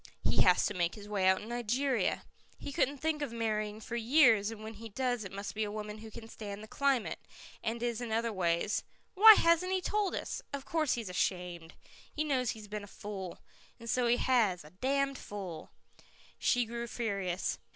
[0.23, 2.23] "He has to make his way out in Nigeria.
[2.57, 5.71] He couldn't think of marrying for years and when he does it must be a
[5.71, 7.19] woman who can stand the climate,
[7.63, 8.83] and is in other ways
[9.13, 10.41] Why hasn't he told us?
[10.53, 11.75] Of course he's ashamed.
[12.11, 13.41] He knows he's been a fool.
[13.79, 15.69] And so he has a damned fool."
[16.39, 17.59] She grew furious.